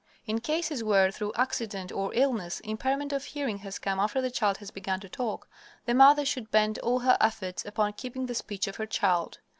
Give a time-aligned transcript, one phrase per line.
[0.25, 4.57] In cases where, through accident or illness, impairment of hearing has come after the child
[4.57, 5.47] has begun to talk,
[5.85, 9.37] the mother should bend all her efforts upon keeping the speech of her child.